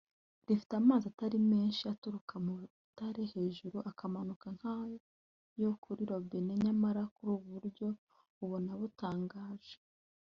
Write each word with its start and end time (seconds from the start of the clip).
rifite 0.47 0.73
amazi 0.81 1.03
atari 1.07 1.37
menshi 1.51 1.81
aturuka 1.93 2.33
mu 2.45 2.53
Rutare 2.59 3.23
hejuru 3.33 3.77
akamanuka 3.89 4.47
nkayo 4.57 5.69
kuri 5.83 6.01
robine 6.11 6.53
nyamara 6.63 7.03
ku 7.15 7.25
buryo 7.47 7.87
ubona 8.43 8.71
butangaje 8.81 9.75